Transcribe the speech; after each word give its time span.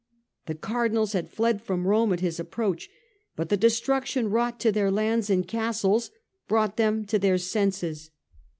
The 0.47 0.55
Cardinals 0.55 1.13
had 1.13 1.29
fled 1.29 1.61
from 1.61 1.85
Rome 1.85 2.11
at 2.11 2.21
his 2.21 2.39
approach, 2.39 2.89
but 3.35 3.49
the 3.49 3.55
destruction 3.55 4.31
wrought 4.31 4.59
to 4.61 4.71
their 4.71 4.89
lands 4.89 5.29
and 5.29 5.47
castles 5.47 6.09
brought 6.47 6.75
them 6.75 7.05
to 7.05 7.19
their 7.19 7.37
senses. 7.37 8.09